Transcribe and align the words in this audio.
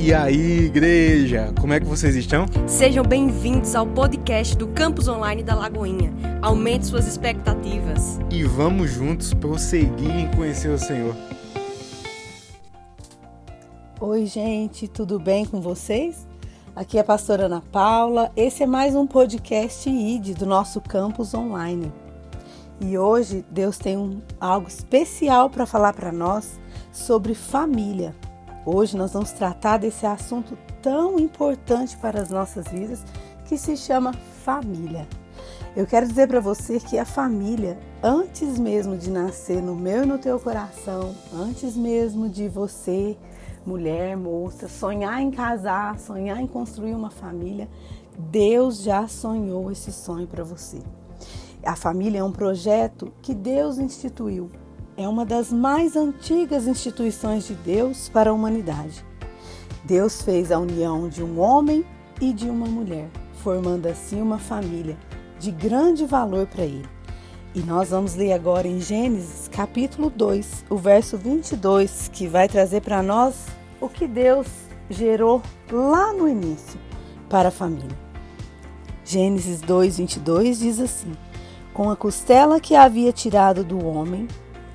E 0.00 0.14
aí, 0.14 0.66
igreja, 0.66 1.52
como 1.60 1.72
é 1.72 1.80
que 1.80 1.84
vocês 1.84 2.14
estão? 2.14 2.46
Sejam 2.68 3.04
bem-vindos 3.04 3.74
ao 3.74 3.84
podcast 3.84 4.56
do 4.56 4.68
Campus 4.68 5.08
Online 5.08 5.42
da 5.42 5.56
Lagoinha. 5.56 6.14
Aumente 6.40 6.86
suas 6.86 7.08
expectativas. 7.08 8.20
E 8.30 8.44
vamos 8.44 8.92
juntos 8.92 9.34
prosseguir 9.34 10.14
em 10.14 10.30
conhecer 10.30 10.68
o 10.68 10.78
Senhor. 10.78 11.16
Oi, 14.00 14.24
gente, 14.26 14.86
tudo 14.86 15.18
bem 15.18 15.44
com 15.44 15.60
vocês? 15.60 16.28
Aqui 16.76 16.96
é 16.96 17.00
a 17.00 17.04
pastora 17.04 17.46
Ana 17.46 17.60
Paula. 17.60 18.30
Esse 18.36 18.62
é 18.62 18.66
mais 18.66 18.94
um 18.94 19.04
podcast 19.04 19.90
ID 19.90 20.38
do 20.38 20.46
nosso 20.46 20.80
Campus 20.80 21.34
Online. 21.34 21.92
E 22.80 22.96
hoje 22.96 23.44
Deus 23.50 23.78
tem 23.78 23.96
um, 23.96 24.22
algo 24.40 24.68
especial 24.68 25.50
para 25.50 25.66
falar 25.66 25.92
para 25.92 26.12
nós 26.12 26.60
sobre 26.92 27.34
família. 27.34 28.14
Hoje 28.70 28.98
nós 28.98 29.14
vamos 29.14 29.32
tratar 29.32 29.78
desse 29.78 30.04
assunto 30.04 30.58
tão 30.82 31.18
importante 31.18 31.96
para 31.96 32.20
as 32.20 32.28
nossas 32.28 32.68
vidas 32.68 33.02
que 33.46 33.56
se 33.56 33.74
chama 33.78 34.12
família. 34.44 35.08
Eu 35.74 35.86
quero 35.86 36.06
dizer 36.06 36.28
para 36.28 36.38
você 36.38 36.78
que 36.78 36.98
a 36.98 37.06
família, 37.06 37.78
antes 38.02 38.58
mesmo 38.58 38.94
de 38.94 39.10
nascer 39.10 39.62
no 39.62 39.74
meu 39.74 40.02
e 40.02 40.06
no 40.06 40.18
teu 40.18 40.38
coração, 40.38 41.14
antes 41.32 41.74
mesmo 41.74 42.28
de 42.28 42.46
você, 42.46 43.16
mulher, 43.64 44.18
moça, 44.18 44.68
sonhar 44.68 45.18
em 45.22 45.30
casar, 45.30 45.98
sonhar 45.98 46.38
em 46.38 46.46
construir 46.46 46.92
uma 46.92 47.10
família, 47.10 47.70
Deus 48.18 48.82
já 48.82 49.08
sonhou 49.08 49.72
esse 49.72 49.90
sonho 49.90 50.26
para 50.26 50.44
você. 50.44 50.76
A 51.64 51.74
família 51.74 52.18
é 52.18 52.22
um 52.22 52.32
projeto 52.32 53.10
que 53.22 53.34
Deus 53.34 53.78
instituiu. 53.78 54.50
É 54.98 55.06
uma 55.06 55.24
das 55.24 55.52
mais 55.52 55.94
antigas 55.94 56.66
instituições 56.66 57.46
de 57.46 57.54
Deus 57.54 58.08
para 58.08 58.30
a 58.30 58.32
humanidade. 58.32 59.04
Deus 59.84 60.22
fez 60.22 60.50
a 60.50 60.58
união 60.58 61.08
de 61.08 61.22
um 61.22 61.38
homem 61.38 61.84
e 62.20 62.32
de 62.32 62.50
uma 62.50 62.66
mulher, 62.66 63.08
formando 63.34 63.86
assim 63.86 64.20
uma 64.20 64.38
família 64.38 64.98
de 65.38 65.52
grande 65.52 66.04
valor 66.04 66.48
para 66.48 66.64
ele. 66.64 66.88
E 67.54 67.60
nós 67.60 67.90
vamos 67.90 68.16
ler 68.16 68.32
agora 68.32 68.66
em 68.66 68.80
Gênesis, 68.80 69.46
capítulo 69.46 70.10
2, 70.10 70.64
o 70.68 70.76
verso 70.76 71.16
22, 71.16 72.10
que 72.12 72.26
vai 72.26 72.48
trazer 72.48 72.80
para 72.80 73.00
nós 73.00 73.46
o 73.80 73.88
que 73.88 74.08
Deus 74.08 74.48
gerou 74.90 75.40
lá 75.70 76.12
no 76.12 76.28
início 76.28 76.78
para 77.28 77.50
a 77.50 77.52
família. 77.52 77.96
Gênesis 79.04 79.60
2, 79.60 79.98
22 79.98 80.58
diz 80.58 80.80
assim: 80.80 81.12
com 81.72 81.88
a 81.88 81.94
costela 81.94 82.58
que 82.58 82.74
havia 82.74 83.12
tirado 83.12 83.62
do 83.62 83.86
homem, 83.86 84.26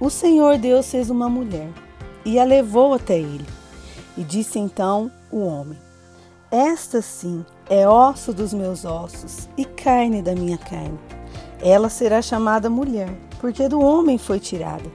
o 0.04 0.10
Senhor 0.10 0.58
Deus 0.58 0.92
fez 0.92 1.10
uma 1.10 1.30
mulher 1.30 1.70
e 2.26 2.38
a 2.38 2.44
levou 2.44 2.94
até 2.94 3.18
ele. 3.18 3.46
E 4.18 4.24
disse 4.24 4.60
então 4.60 5.10
o 5.32 5.40
homem: 5.40 5.80
Esta 6.52 7.02
sim 7.02 7.46
é 7.70 7.88
osso 7.88 8.34
dos 8.34 8.54
meus 8.54 8.84
ossos 8.84 9.48
e 9.58 9.64
carne 9.64 10.22
da 10.22 10.36
minha 10.36 10.58
carne. 10.58 11.00
Ela 11.62 11.88
será 11.88 12.22
chamada 12.22 12.70
mulher, 12.70 13.16
porque 13.40 13.70
do 13.70 13.80
homem 13.80 14.18
foi 14.18 14.42
tirada. 14.42 14.92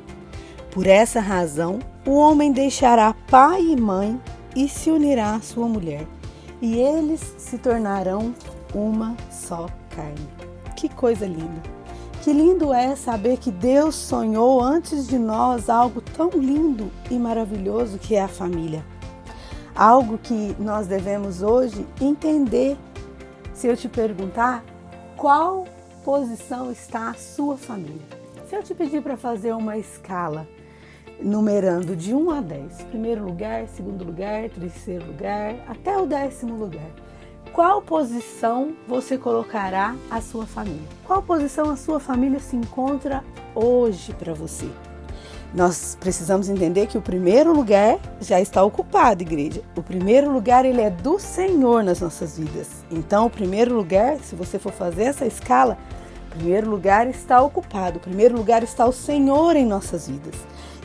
Por 0.71 0.87
essa 0.87 1.21
razão, 1.21 1.79
o 2.07 2.13
homem 2.13 2.53
deixará 2.53 3.15
pai 3.31 3.63
e 3.63 3.77
mãe 3.81 4.21
e 4.55 4.69
se 4.69 4.91
unirá 4.91 5.37
à 5.37 5.41
sua 5.41 5.67
mulher, 5.67 6.07
e 6.61 6.77
eles 6.77 7.35
se 7.39 7.57
tornarão 7.57 8.35
uma 8.75 9.17
só 9.31 9.69
carne. 9.89 10.29
Que 10.77 10.87
coisa 10.87 11.27
linda! 11.27 11.78
Que 12.23 12.33
lindo 12.33 12.75
é 12.75 12.97
saber 12.97 13.39
que 13.39 13.51
Deus 13.51 13.95
sonhou 13.95 14.61
antes 14.61 15.07
de 15.07 15.17
nós 15.17 15.71
algo 15.71 16.01
tão 16.01 16.31
lindo 16.31 16.91
e 17.09 17.15
maravilhoso 17.15 17.97
que 17.97 18.17
é 18.17 18.23
a 18.23 18.29
família. 18.29 18.85
Algo 19.75 20.19
que 20.19 20.55
nós 20.59 20.89
devemos 20.89 21.43
hoje 21.43 21.87
entender. 22.01 22.77
Se 23.55 23.69
eu 23.69 23.77
te 23.77 23.89
perguntar 23.89 24.65
qual 25.17 25.65
posição 26.05 26.73
está 26.73 27.11
a 27.11 27.15
sua 27.15 27.57
família, 27.57 28.07
se 28.49 28.57
eu 28.57 28.63
te 28.63 28.75
pedir 28.75 29.01
para 29.01 29.17
fazer 29.17 29.55
uma 29.55 29.79
escala 29.79 30.47
numerando 31.21 31.95
de 31.95 32.15
1 32.15 32.31
a 32.31 32.41
10, 32.41 32.83
primeiro 32.91 33.25
lugar, 33.25 33.67
segundo 33.69 34.05
lugar, 34.05 34.49
terceiro 34.51 35.07
lugar, 35.07 35.55
até 35.69 35.97
o 35.97 36.07
décimo 36.07 36.55
lugar 36.55 37.08
qual 37.59 37.83
posição 37.83 38.73
você 38.87 39.19
colocará 39.19 39.97
a 40.09 40.21
sua 40.21 40.47
família? 40.47 40.87
Qual 41.05 41.21
posição 41.21 41.69
a 41.69 41.77
sua 41.77 41.99
família 41.99 42.39
se 42.39 42.55
encontra 42.55 43.25
hoje 43.53 44.15
para 44.15 44.33
você? 44.33 44.71
Nós 45.53 45.99
precisamos 45.99 46.49
entender 46.49 46.87
que 46.87 46.97
o 46.97 47.03
primeiro 47.03 47.53
lugar 47.53 47.99
já 48.21 48.41
está 48.41 48.63
ocupado, 48.63 49.25
igreja. 49.25 49.61
O 49.77 49.83
primeiro 49.83 50.31
lugar 50.31 50.65
ele 50.65 50.81
é 50.81 50.89
do 50.89 51.19
Senhor 51.19 51.83
nas 51.83 52.01
nossas 52.01 52.39
vidas. 52.39 52.69
Então, 52.93 53.27
o 53.27 53.31
primeiro 53.31 53.75
lugar, 53.75 54.19
se 54.19 54.37
você 54.37 54.57
for 54.57 54.73
fazer 54.73 55.07
essa 55.07 55.27
escala, 55.27 55.77
o 56.29 56.37
primeiro 56.37 56.71
lugar 56.71 57.09
está 57.09 57.43
ocupado. 57.43 57.99
O 57.99 58.01
primeiro 58.01 58.37
lugar 58.37 58.63
está 58.63 58.87
o 58.87 58.93
Senhor 58.93 59.57
em 59.57 59.67
nossas 59.67 60.07
vidas. 60.07 60.37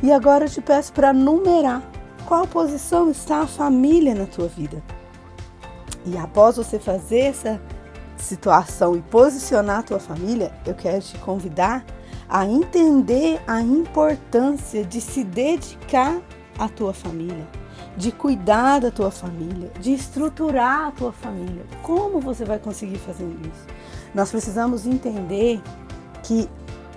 E 0.01 0.11
agora 0.11 0.45
eu 0.45 0.49
te 0.49 0.59
peço 0.59 0.91
para 0.91 1.13
numerar 1.13 1.83
qual 2.25 2.47
posição 2.47 3.11
está 3.11 3.41
a 3.41 3.47
família 3.47 4.15
na 4.15 4.25
tua 4.25 4.47
vida. 4.47 4.81
E 6.05 6.17
após 6.17 6.57
você 6.57 6.77
fazer 6.77 7.19
essa 7.19 7.61
situação 8.17 8.95
e 8.95 9.01
posicionar 9.01 9.79
a 9.79 9.83
tua 9.83 9.99
família, 9.99 10.51
eu 10.65 10.73
quero 10.73 11.01
te 11.01 11.17
convidar 11.19 11.85
a 12.27 12.45
entender 12.45 13.41
a 13.47 13.61
importância 13.61 14.83
de 14.83 14.99
se 14.99 15.23
dedicar 15.23 16.19
à 16.57 16.67
tua 16.67 16.93
família, 16.93 17.47
de 17.95 18.11
cuidar 18.11 18.79
da 18.79 18.91
tua 18.91 19.11
família, 19.11 19.71
de 19.79 19.93
estruturar 19.93 20.87
a 20.87 20.91
tua 20.91 21.11
família. 21.11 21.63
Como 21.81 22.19
você 22.19 22.43
vai 22.43 22.59
conseguir 22.59 22.97
fazer 22.97 23.25
isso? 23.25 23.67
Nós 24.13 24.31
precisamos 24.31 24.85
entender 24.85 25.61
que 26.23 26.49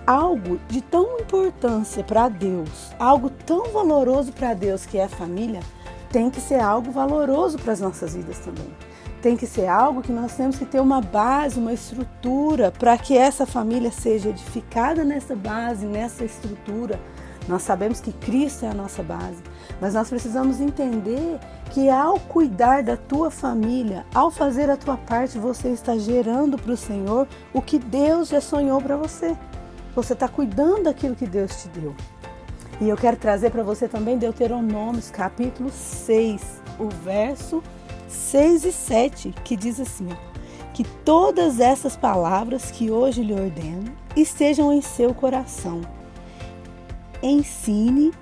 algo 0.06 0.59
de 0.69 0.81
tão 0.81 1.19
importância 1.19 2.03
para 2.03 2.28
Deus, 2.28 2.93
algo 2.99 3.31
tão 3.31 3.73
valoroso 3.73 4.33
para 4.33 4.55
Deus 4.55 4.87
que 4.87 4.99
é 4.99 5.05
a 5.05 5.09
família, 5.09 5.61
tem 6.11 6.31
que 6.31 6.41
ser 6.41 6.61
algo 6.61 6.91
valoroso 6.91 7.59
para 7.59 7.73
as 7.73 7.81
nossas 7.81 8.15
vidas 8.15 8.38
também 8.38 8.73
tem 9.22 9.37
que 9.37 9.47
ser 9.47 9.66
algo 9.66 10.03
que 10.03 10.12
nós 10.12 10.34
temos 10.34 10.59
que 10.59 10.65
ter 10.65 10.81
uma 10.81 11.00
base, 11.00 11.59
uma 11.59 11.72
estrutura 11.72 12.71
para 12.71 12.97
que 12.97 13.16
essa 13.16 13.47
família 13.47 13.91
seja 13.91 14.28
edificada 14.28 15.04
nessa 15.04 15.34
base, 15.34 15.87
nessa 15.87 16.25
estrutura. 16.25 17.00
Nós 17.49 17.62
sabemos 17.62 18.00
que 18.00 18.12
Cristo 18.12 18.65
é 18.65 18.71
a 18.71 18.75
nossa 18.75 19.03
base, 19.03 19.43
mas 19.81 19.94
nós 19.94 20.09
precisamos 20.09 20.60
entender 20.60 21.38
que 21.71 21.88
ao 21.88 22.19
cuidar 22.19 22.82
da 22.82 22.97
tua 22.97 23.31
família, 23.31 24.05
ao 24.12 24.31
fazer 24.31 24.69
a 24.69 24.76
tua 24.76 24.97
parte, 24.97 25.38
você 25.38 25.69
está 25.69 25.97
gerando 25.97 26.59
para 26.59 26.72
o 26.72 26.76
Senhor 26.76 27.28
o 27.53 27.62
que 27.62 27.78
Deus 27.78 28.28
já 28.28 28.41
sonhou 28.41 28.81
para 28.81 28.97
você. 28.97 29.37
Você 29.94 30.12
está 30.12 30.28
cuidando 30.28 30.84
daquilo 30.84 31.15
que 31.15 31.26
Deus 31.26 31.62
te 31.62 31.69
deu. 31.69 31.94
E 32.81 32.88
eu 32.88 32.97
quero 32.97 33.16
trazer 33.16 33.50
para 33.50 33.62
você 33.62 33.88
também 33.88 34.19
Deuteronômios, 34.19 35.10
capítulo 35.10 35.71
6, 35.71 36.60
o 36.78 36.88
verso 36.88 37.62
6 38.09 38.65
e 38.65 38.72
7, 38.72 39.34
que 39.44 39.56
diz 39.56 39.81
assim: 39.81 40.09
Que 40.72 40.84
todas 41.05 41.61
essas 41.61 41.97
palavras 41.97 42.71
que 42.71 42.91
hoje 42.91 43.22
lhe 43.22 43.34
ordeno 43.34 43.93
estejam 44.15 44.72
em 44.72 44.81
seu 44.81 45.15
coração. 45.15 45.81
Ensine 47.22 48.12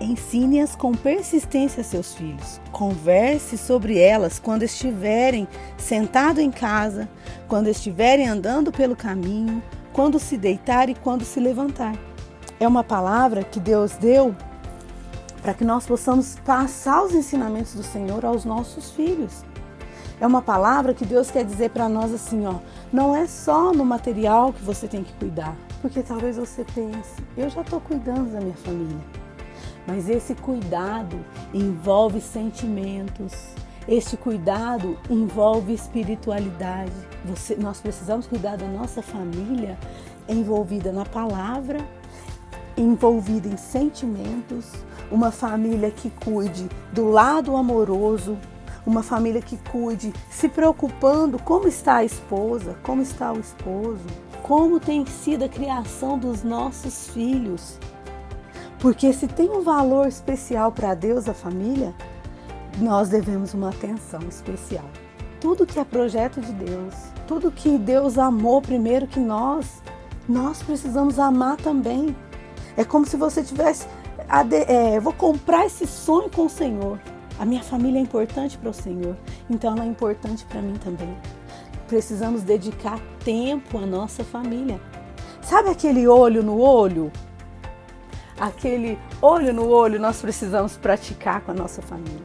Ensine-as 0.00 0.76
com 0.76 0.92
persistência 0.92 1.80
a 1.80 1.84
seus 1.84 2.14
filhos. 2.14 2.60
Converse 2.70 3.58
sobre 3.58 3.98
elas 3.98 4.38
quando 4.38 4.62
estiverem 4.62 5.48
sentado 5.76 6.40
em 6.40 6.52
casa, 6.52 7.08
quando 7.48 7.68
estiverem 7.68 8.28
andando 8.28 8.70
pelo 8.70 8.94
caminho, 8.94 9.60
quando 9.92 10.20
se 10.20 10.36
deitar 10.36 10.88
e 10.88 10.94
quando 10.94 11.24
se 11.24 11.40
levantar. 11.40 11.96
É 12.60 12.68
uma 12.68 12.84
palavra 12.84 13.42
que 13.42 13.58
Deus 13.58 13.92
deu 13.92 14.36
para 15.42 15.54
que 15.54 15.64
nós 15.64 15.86
possamos 15.86 16.36
passar 16.44 17.02
os 17.02 17.14
ensinamentos 17.14 17.74
do 17.74 17.82
Senhor 17.82 18.24
aos 18.24 18.44
nossos 18.44 18.90
filhos. 18.90 19.44
É 20.20 20.26
uma 20.26 20.42
palavra 20.42 20.94
que 20.94 21.04
Deus 21.04 21.30
quer 21.30 21.44
dizer 21.44 21.70
para 21.70 21.88
nós 21.88 22.12
assim, 22.12 22.44
ó, 22.46 22.56
não 22.92 23.14
é 23.14 23.26
só 23.26 23.72
no 23.72 23.84
material 23.84 24.52
que 24.52 24.62
você 24.62 24.88
tem 24.88 25.04
que 25.04 25.12
cuidar, 25.14 25.56
porque 25.80 26.02
talvez 26.02 26.36
você 26.36 26.64
pense, 26.64 27.22
eu 27.36 27.48
já 27.48 27.60
estou 27.60 27.80
cuidando 27.80 28.32
da 28.32 28.40
minha 28.40 28.56
família. 28.56 28.98
Mas 29.86 30.08
esse 30.08 30.34
cuidado 30.34 31.24
envolve 31.54 32.20
sentimentos, 32.20 33.32
este 33.86 34.16
cuidado 34.16 34.98
envolve 35.08 35.72
espiritualidade. 35.72 36.92
Você, 37.24 37.54
nós 37.54 37.80
precisamos 37.80 38.26
cuidar 38.26 38.56
da 38.56 38.66
nossa 38.66 39.00
família 39.00 39.78
envolvida 40.28 40.92
na 40.92 41.06
palavra, 41.06 41.78
envolvida 42.82 43.48
em 43.48 43.56
sentimentos, 43.56 44.66
uma 45.10 45.30
família 45.30 45.90
que 45.90 46.10
cuide 46.10 46.68
do 46.92 47.10
lado 47.10 47.56
amoroso, 47.56 48.38
uma 48.86 49.02
família 49.02 49.42
que 49.42 49.56
cuide 49.70 50.12
se 50.30 50.48
preocupando 50.48 51.38
como 51.38 51.68
está 51.68 51.96
a 51.96 52.04
esposa, 52.04 52.76
como 52.82 53.02
está 53.02 53.32
o 53.32 53.40
esposo, 53.40 54.04
como 54.42 54.80
tem 54.80 55.04
sido 55.04 55.44
a 55.44 55.48
criação 55.48 56.18
dos 56.18 56.42
nossos 56.42 57.08
filhos. 57.08 57.78
Porque 58.78 59.12
se 59.12 59.26
tem 59.26 59.50
um 59.50 59.62
valor 59.62 60.06
especial 60.06 60.72
para 60.72 60.94
Deus 60.94 61.28
a 61.28 61.34
família, 61.34 61.92
nós 62.78 63.08
devemos 63.08 63.52
uma 63.52 63.70
atenção 63.70 64.20
especial. 64.28 64.84
Tudo 65.40 65.66
que 65.66 65.78
é 65.78 65.84
projeto 65.84 66.40
de 66.40 66.52
Deus, 66.52 66.94
tudo 67.26 67.50
que 67.50 67.76
Deus 67.76 68.18
amou 68.18 68.62
primeiro 68.62 69.06
que 69.06 69.20
nós, 69.20 69.82
nós 70.28 70.62
precisamos 70.62 71.18
amar 71.18 71.56
também. 71.56 72.16
É 72.78 72.84
como 72.84 73.04
se 73.04 73.16
você 73.16 73.42
tivesse, 73.42 73.88
é, 74.68 75.00
vou 75.00 75.12
comprar 75.12 75.66
esse 75.66 75.84
sonho 75.84 76.30
com 76.30 76.46
o 76.46 76.48
Senhor. 76.48 77.00
A 77.36 77.44
minha 77.44 77.60
família 77.60 77.98
é 77.98 78.02
importante 78.02 78.56
para 78.56 78.70
o 78.70 78.72
Senhor, 78.72 79.16
então 79.50 79.72
ela 79.72 79.82
é 79.82 79.88
importante 79.88 80.44
para 80.44 80.62
mim 80.62 80.74
também. 80.74 81.12
Precisamos 81.88 82.42
dedicar 82.42 83.00
tempo 83.24 83.78
à 83.78 83.80
nossa 83.84 84.22
família. 84.22 84.80
Sabe 85.42 85.70
aquele 85.70 86.06
olho 86.06 86.40
no 86.40 86.60
olho? 86.60 87.10
Aquele 88.38 88.96
olho 89.20 89.52
no 89.52 89.68
olho 89.68 89.98
nós 89.98 90.20
precisamos 90.20 90.76
praticar 90.76 91.40
com 91.40 91.50
a 91.50 91.54
nossa 91.54 91.82
família. 91.82 92.22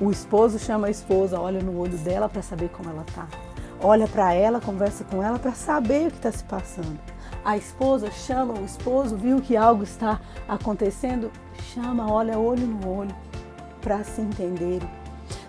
O 0.00 0.10
esposo 0.10 0.58
chama 0.58 0.88
a 0.88 0.90
esposa, 0.90 1.38
olha 1.38 1.62
no 1.62 1.78
olho 1.78 1.96
dela 1.98 2.28
para 2.28 2.42
saber 2.42 2.70
como 2.70 2.90
ela 2.90 3.04
tá. 3.14 3.28
Olha 3.80 4.08
para 4.08 4.34
ela, 4.34 4.60
conversa 4.60 5.04
com 5.04 5.22
ela 5.22 5.38
para 5.38 5.52
saber 5.52 6.08
o 6.08 6.10
que 6.10 6.16
está 6.16 6.32
se 6.32 6.42
passando. 6.42 6.98
A 7.46 7.56
esposa 7.56 8.10
chama 8.10 8.54
o 8.54 8.64
esposo, 8.64 9.16
viu 9.16 9.40
que 9.40 9.56
algo 9.56 9.84
está 9.84 10.20
acontecendo, 10.48 11.30
chama, 11.72 12.12
olha 12.12 12.36
olho 12.36 12.66
no 12.66 12.88
olho 12.88 13.14
para 13.80 14.02
se 14.02 14.20
entenderem. 14.20 14.90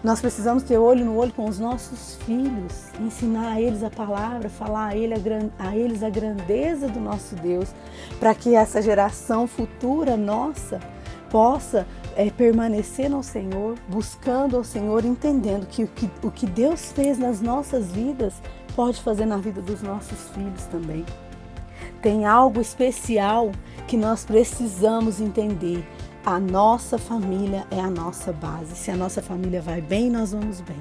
Nós 0.04 0.22
precisamos 0.22 0.62
ter 0.62 0.78
olho 0.78 1.04
no 1.04 1.18
olho 1.18 1.34
com 1.34 1.46
os 1.46 1.58
nossos 1.58 2.14
filhos, 2.18 2.92
ensinar 3.00 3.54
a 3.54 3.60
eles 3.60 3.82
a 3.82 3.90
palavra, 3.90 4.48
falar 4.48 4.90
a, 4.90 4.96
ele 4.96 5.16
a, 5.16 5.20
a 5.58 5.76
eles 5.76 6.04
a 6.04 6.10
grandeza 6.12 6.88
do 6.88 7.00
nosso 7.00 7.34
Deus, 7.34 7.74
para 8.20 8.36
que 8.36 8.54
essa 8.54 8.80
geração 8.80 9.48
futura 9.48 10.16
nossa 10.16 10.80
possa 11.32 11.88
é, 12.16 12.30
permanecer 12.30 13.10
no 13.10 13.24
Senhor, 13.24 13.74
buscando 13.90 14.56
ao 14.56 14.64
Senhor, 14.64 15.04
entendendo 15.04 15.66
que 15.66 15.86
o, 15.86 15.88
que 15.88 16.12
o 16.22 16.30
que 16.30 16.46
Deus 16.46 16.92
fez 16.92 17.18
nas 17.18 17.42
nossas 17.42 17.92
vidas 17.92 18.36
pode 18.76 19.02
fazer 19.02 19.26
na 19.26 19.38
vida 19.38 19.64
dos 19.64 19.82
nossos 19.82 20.30
filhos 20.30 20.64
também. 20.66 21.04
Tem 22.02 22.26
algo 22.26 22.62
especial 22.62 23.52
que 23.88 23.98
nós 23.98 24.26
precisamos 24.26 25.20
entender 25.20 25.86
a 26.28 26.42
nossa 26.42 26.98
família 26.98 27.66
é 27.72 27.80
a 27.80 27.90
nossa 27.90 28.34
base. 28.34 28.76
Se 28.76 28.92
a 28.92 28.98
nossa 28.98 29.22
família 29.22 29.62
vai 29.62 29.80
bem, 29.80 30.10
nós 30.10 30.34
vamos 30.34 30.60
bem. 30.60 30.76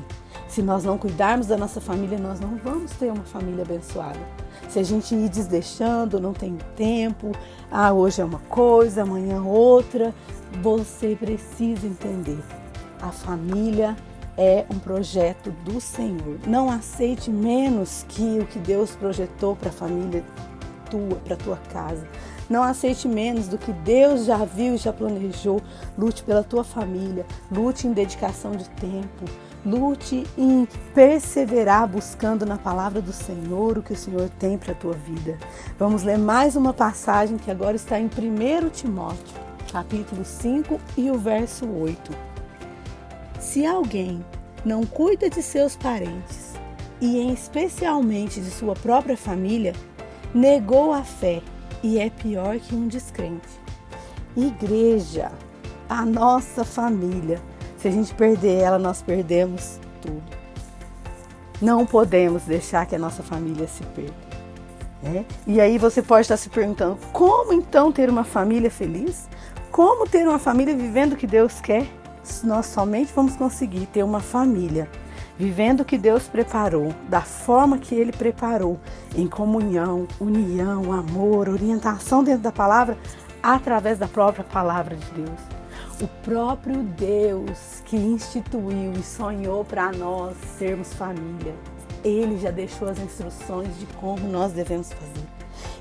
Se 0.49 0.61
nós 0.61 0.83
não 0.83 0.99
cuidarmos 0.99 1.47
da 1.47 1.57
nossa 1.57 1.81
família, 1.81 2.19
nós 2.19 2.41
não 2.41 2.57
vamos 2.57 2.91
ter 2.91 3.13
uma 3.13 3.23
família 3.23 3.63
abençoada. 3.63 4.19
Se 4.69 4.81
a 4.81 4.83
gente 4.83 5.15
ir 5.15 5.29
desdeixando, 5.29 6.19
não 6.19 6.33
tem 6.33 6.59
tempo, 6.75 7.31
ah, 7.71 7.93
hoje 7.93 8.21
é 8.21 8.25
uma 8.25 8.41
coisa, 8.41 9.03
amanhã 9.03 9.41
outra, 9.41 10.13
você 10.61 11.15
precisa 11.15 11.87
entender. 11.87 12.43
A 13.01 13.13
família 13.13 13.95
é 14.37 14.67
um 14.69 14.81
projeto 14.81 15.53
do 15.65 15.81
Senhor. 15.81 16.41
Não 16.45 16.69
aceite 16.69 17.31
menos 17.31 18.05
que 18.09 18.41
o 18.41 18.47
que 18.47 18.59
Deus 18.59 18.97
projetou 18.97 19.55
para 19.55 19.69
a 19.69 19.73
família 19.73 20.25
tua, 20.91 21.17
para 21.25 21.37
tua 21.37 21.57
casa. 21.73 22.07
Não 22.49 22.63
aceite 22.63 23.09
menos 23.09 23.49
do 23.49 23.59
que 23.59 23.73
Deus 23.73 24.25
já 24.25 24.45
viu 24.45 24.75
e 24.75 24.79
já 24.79 24.93
planejou. 24.93 25.61
Lute 25.99 26.23
pela 26.23 26.45
tua 26.45 26.63
família, 26.63 27.27
lute 27.51 27.87
em 27.87 27.93
dedicação 27.93 28.53
de 28.53 28.69
tempo, 28.71 29.25
lute 29.65 30.25
em 30.39 30.67
perseverar 30.95 31.89
buscando 31.89 32.47
na 32.47 32.57
palavra 32.57 33.03
do 33.03 33.13
Senhor 33.13 33.79
o 33.79 33.83
que 33.83 33.93
o 33.93 33.97
Senhor 33.97 34.29
tem 34.39 34.57
para 34.57 34.73
a 34.73 34.77
tua 34.77 34.95
vida. 34.95 35.37
Vamos 35.79 36.03
ler 36.05 36.19
mais 36.19 36.55
uma 36.55 36.73
passagem 36.73 37.37
que 37.37 37.51
agora 37.51 37.77
está 37.77 37.99
em 37.99 38.07
1 38.07 38.71
Timóteo, 38.71 39.37
capítulo 39.73 40.25
5 40.25 40.81
e 40.97 41.11
o 41.11 41.19
verso 41.19 41.67
8. 41.69 42.13
Se 43.41 43.67
alguém 43.67 44.25
não 44.65 44.85
cuida 44.85 45.29
de 45.29 45.43
seus 45.43 45.77
parentes, 45.77 46.55
e 47.01 47.19
em 47.19 47.33
especialmente 47.33 48.41
de 48.41 48.51
sua 48.51 48.75
própria 48.75 49.17
família, 49.17 49.75
negou 50.35 50.93
a 50.93 51.03
fé 51.03 51.43
e 51.83 51.99
é 51.99 52.11
pior 52.11 52.59
que 52.59 52.75
um 52.75 52.89
descrente. 52.89 53.49
Igreja, 54.37 55.31
a 55.89 56.05
nossa 56.05 56.65
família. 56.65 57.41
Se 57.79 57.89
a 57.89 57.91
gente 57.91 58.15
perder 58.15 58.61
ela, 58.61 58.79
nós 58.79 59.03
perdemos 59.03 59.79
tudo. 60.03 60.23
Não 61.61 61.87
podemos 61.87 62.43
deixar 62.43 62.87
que 62.87 62.95
a 62.95 62.99
nossa 62.99 63.23
família 63.23 63.67
se 63.67 63.83
perca. 63.85 64.27
É? 65.05 65.25
E 65.47 65.61
aí 65.61 65.79
você 65.79 66.03
pode 66.03 66.23
estar 66.23 66.37
se 66.37 66.49
perguntando: 66.49 66.99
como 67.13 67.53
então 67.53 67.93
ter 67.93 68.09
uma 68.09 68.25
família 68.25 68.71
feliz? 68.71 69.29
Como 69.71 70.09
ter 70.09 70.27
uma 70.27 70.39
família 70.39 70.75
vivendo 70.75 71.13
o 71.13 71.17
que 71.17 71.27
Deus 71.27 71.61
quer? 71.61 71.87
Nós 72.43 72.67
somente 72.67 73.13
vamos 73.15 73.37
conseguir 73.37 73.87
ter 73.87 74.03
uma 74.03 74.21
família 74.21 74.89
vivendo 75.39 75.81
o 75.81 75.85
que 75.85 75.99
Deus 75.99 76.25
preparou, 76.25 76.95
da 77.09 77.21
forma 77.21 77.79
que 77.79 77.95
Ele 77.95 78.13
preparou, 78.13 78.79
em 79.15 79.27
comunhão, 79.27 80.07
união, 80.21 80.93
amor, 80.93 81.49
orientação 81.49 82.25
dentro 82.25 82.43
da 82.43 82.53
palavra, 82.53 82.97
através 83.43 83.99
da 83.99 84.09
própria 84.09 84.45
palavra 84.45 84.97
de 84.97 85.11
Deus. 85.11 85.41
O 86.01 86.09
próprio 86.25 86.83
Deus 86.83 87.83
que 87.85 87.97
instituiu 87.97 88.93
e 88.93 89.03
sonhou 89.03 89.65
para 89.65 89.93
nós 89.93 90.37
sermos 90.59 90.93
família. 90.93 91.55
Ele 92.05 92.39
já 92.39 92.51
deixou 92.51 92.89
as 92.89 92.99
instruções 92.99 93.79
de 93.79 93.87
como 93.95 94.29
nós 94.29 94.53
devemos 94.53 94.93
fazer. 94.93 95.27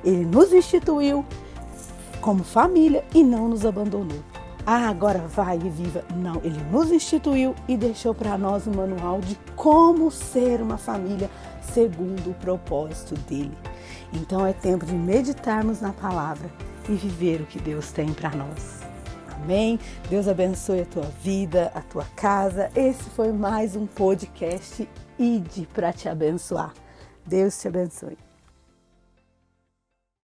Ele 0.04 0.26
nos 0.26 0.54
instituiu 0.54 1.26
como 2.22 2.44
família 2.44 3.04
e 3.14 3.24
não 3.24 3.50
nos 3.50 3.66
abandonou 3.66 4.20
ah, 4.66 4.90
agora 4.90 5.20
vai 5.20 5.58
e 5.58 5.70
viva. 5.70 6.04
Não, 6.16 6.42
ele 6.44 6.62
nos 6.72 6.92
instituiu 6.92 7.54
e 7.68 7.78
deixou 7.78 8.16
para 8.16 8.38
nós 8.38 8.66
um 8.66 8.74
manual 8.74 9.22
de 9.22 9.36
como 9.56 10.10
ser 10.10 10.62
uma 10.62 10.78
família 10.78 11.30
segundo 11.62 12.32
o 12.32 12.34
propósito 12.34 13.16
dele. 13.22 13.56
Então 14.12 14.46
é 14.46 14.54
tempo 14.54 14.86
de 14.86 14.94
meditarmos 14.94 15.82
na 15.82 15.94
palavra 15.94 16.50
e 16.90 16.94
viver 16.94 17.42
o 17.42 17.46
que 17.46 17.60
Deus 17.60 17.92
tem 17.92 18.12
para 18.12 18.32
nós. 18.32 18.82
Amém? 19.36 19.80
Deus 20.10 20.28
abençoe 20.28 20.82
a 20.82 20.86
tua 20.86 21.12
vida, 21.22 21.72
a 21.76 21.82
tua 21.82 22.06
casa. 22.16 22.70
Esse 22.76 23.04
foi 23.12 23.32
mais 23.32 23.76
um 23.76 23.86
podcast 23.86 24.88
Ide 25.18 25.68
para 25.74 25.94
te 25.94 26.10
abençoar. 26.10 26.74
Deus 27.26 27.58
te 27.60 27.68
abençoe. 27.68 28.25